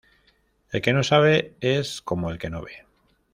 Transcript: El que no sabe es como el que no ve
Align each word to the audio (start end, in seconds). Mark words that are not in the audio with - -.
El 0.71 0.81
que 0.81 0.93
no 0.93 1.03
sabe 1.03 1.53
es 1.61 2.01
como 2.01 2.31
el 2.31 2.39
que 2.39 2.49
no 2.49 2.63
ve 2.63 2.87